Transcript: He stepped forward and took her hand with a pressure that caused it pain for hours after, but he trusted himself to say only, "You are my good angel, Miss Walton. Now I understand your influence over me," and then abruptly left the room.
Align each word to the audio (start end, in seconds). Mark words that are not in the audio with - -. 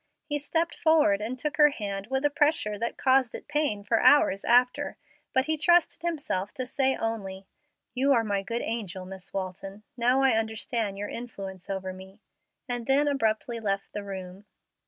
He 0.25 0.39
stepped 0.39 0.73
forward 0.73 1.21
and 1.21 1.37
took 1.37 1.57
her 1.57 1.69
hand 1.69 2.07
with 2.07 2.25
a 2.25 2.31
pressure 2.31 2.79
that 2.79 2.97
caused 2.97 3.35
it 3.35 3.47
pain 3.47 3.83
for 3.83 3.99
hours 4.01 4.43
after, 4.43 4.97
but 5.31 5.45
he 5.45 5.59
trusted 5.59 6.01
himself 6.01 6.51
to 6.55 6.65
say 6.65 6.95
only, 6.95 7.45
"You 7.93 8.11
are 8.11 8.23
my 8.23 8.41
good 8.41 8.63
angel, 8.63 9.05
Miss 9.05 9.31
Walton. 9.31 9.83
Now 9.95 10.23
I 10.23 10.31
understand 10.31 10.97
your 10.97 11.09
influence 11.09 11.69
over 11.69 11.93
me," 11.93 12.19
and 12.67 12.87
then 12.87 13.07
abruptly 13.07 13.59
left 13.59 13.93
the 13.93 14.03
room. 14.03 14.45